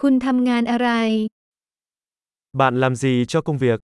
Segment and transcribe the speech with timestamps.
[0.00, 0.88] คุณทำงานอะไร
[2.60, 3.78] Bạn làm gì cho công việc?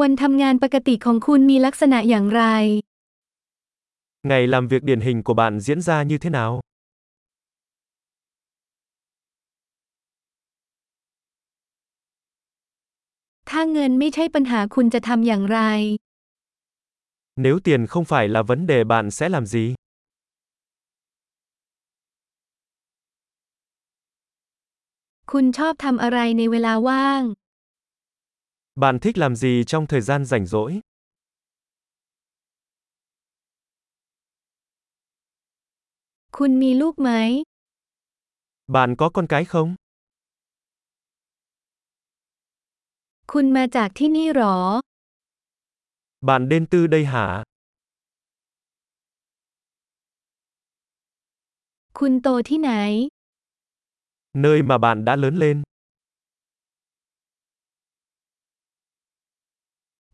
[0.00, 2.42] วันทำงานปกติของคุณมีลักษณะอย่างไร
[4.28, 6.60] Ngày làm việc điển hình của bạn diễn ra như thế nào?
[13.50, 15.60] ถ้าเงินไม่ใช่ปัญหาคุณจะทำอย่างไร
[17.44, 19.74] Nếu tiền không phải là vấn đề bạn sẽ làm gì?
[25.36, 27.22] คุณชอบทำอะไรในเวลาว่าง
[28.82, 30.72] Bạn thích làm gì trong thời gian rảnh rỗi?
[36.36, 37.10] คุณมีลูกไหม
[38.74, 39.70] Bạn có con cái không?
[43.32, 44.56] คุณมาจากที่นี่หรอ
[46.28, 47.26] Bạn đến từ đây hả?
[51.98, 52.72] คุณโตที่ไหน
[54.33, 55.57] Nơi mà bạn đã lớn lên.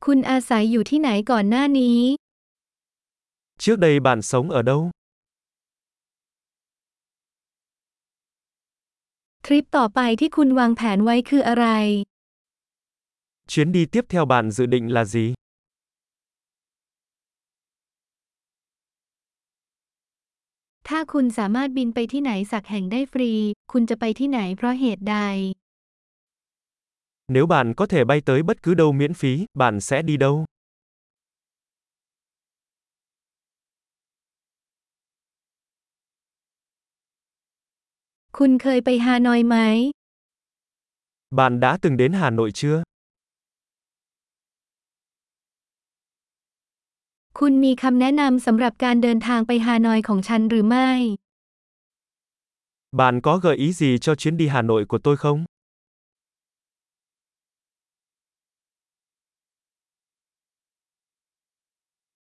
[0.06, 2.00] คุณอาศัยอยู่ที่ไหนก่อนหน้านี้
[3.64, 4.82] Trước đây bạn sống ở đâu?
[9.46, 11.68] ทริปต่อไปที่คุณวางแผนไว้คืออะไร
[13.52, 15.26] Chuyến đi tiếp theo bạn dự định là gì?
[20.88, 23.32] ถ้าคุณสามารถบินไปที่ไหนสักแห่งได้ฟรี
[23.72, 25.18] คุณจะไปที่ไหนเพราะเหตุใด
[27.28, 30.36] Nếu bạn có thể bay tới bất cứ đâu miễn phí, bạn sẽ đi đâu?
[38.38, 39.58] คุณเคยไปฮานอยไหม
[41.40, 42.84] Bạn đã từng đến Hà Nội chưa?
[47.40, 50.90] คุณมีคำแนะนำสำหรับการเดินทางไปฮานอยของฉันหรือไม่
[53.00, 55.40] Bạn có gợi ý gì cho chuyến đi Hà Nội của tôi không?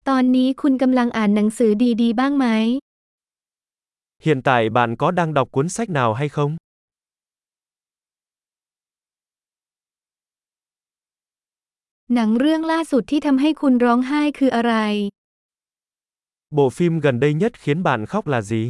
[0.10, 1.72] ตอนนี้คุณกำลังอ่านหนังสือ
[2.02, 2.46] ดีๆ บ้างไหม
[4.26, 6.52] Hiện tại bạn có đang đọc cuốn sách nào hay không?
[12.14, 14.74] หนังเรื่องล่าสุดที่ทำให้คุณร้องไห้คืออะไร
[16.58, 18.64] Bộ phim gần đây nhất khiến bạn khóc là gì?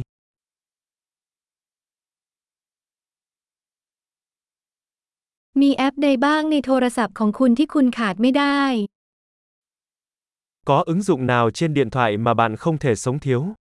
[5.60, 8.62] มีแอปใดบ้างในโทรศัพท์ของคุณที่คุณขาดไม่ได้
[10.68, 13.54] Có ứng dụng nào trên điện thoại mà bạn không thể sống thiếu?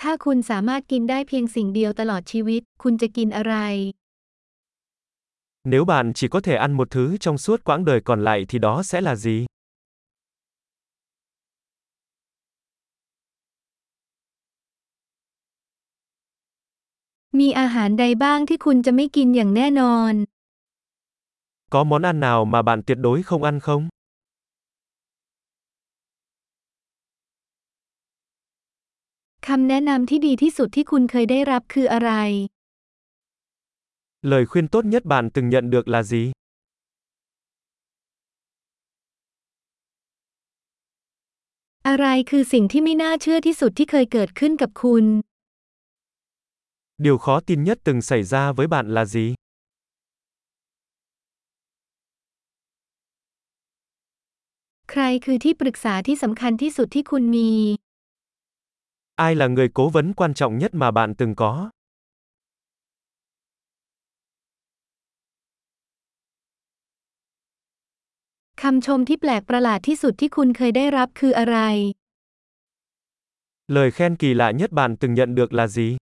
[0.00, 3.54] ถ้าคุณสามารถกินได้เพียงสิ่งเดียวตลอดชีวิต คุณจะกินอะไร
[5.72, 8.58] Nếu bạn chỉ có thể ăn một thứ trong suốt quãng đời còn lại thì
[8.58, 9.36] đó sẽ là gì?
[17.38, 20.14] มีอาหารใดบ้างที่คุณจะไม่กินอย่างแน่นอน
[21.72, 23.82] Có món ăn nào mà bạn tuyệt đối không ăn không?
[29.47, 32.11] คำแนะนำที่ดีที่สุดที่คุณเคยได้รับคืออะไร
[34.31, 36.23] Lời khuyên tốt nhất bạn từng nhận được là gì?
[41.87, 45.05] อะไรคือสิ่งที่ไม่น่าเชื่อที่สุดที่เคยเกิดขึ้นกับคุณ
[47.05, 49.35] Điều khó tin nhất từng xảy ra với bạn là gì?
[59.18, 61.70] Ai là người cố vấn quan trọng nhất mà bạn từng có?
[68.62, 71.58] คำชมที่แปลกประหลาดที่สุดที่คุณเคยได้รับคืออะไร
[73.68, 75.96] Lời khen kỳ lạ nhất bạn từng nhận được là gì?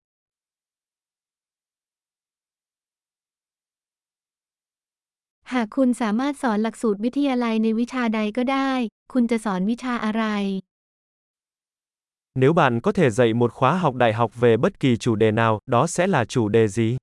[12.40, 15.32] Nếu bạn có thể dạy một khóa học đại học về bất kỳ chủ đề
[15.32, 16.98] nào, đó sẽ là chủ đề gì?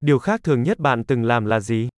[0.00, 1.88] Điều khác thường nhất bạn từng làm là gì?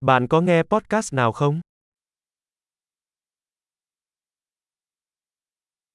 [0.00, 1.60] Bạn có nghe podcast nào không?